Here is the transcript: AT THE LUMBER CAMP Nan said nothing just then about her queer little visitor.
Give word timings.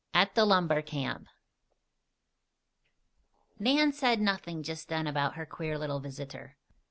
AT 0.15 0.33
THE 0.33 0.45
LUMBER 0.45 0.81
CAMP 0.81 1.27
Nan 3.59 3.93
said 3.93 4.19
nothing 4.19 4.63
just 4.63 4.89
then 4.89 5.05
about 5.05 5.35
her 5.35 5.45
queer 5.45 5.77
little 5.77 5.99
visitor. 5.99 6.57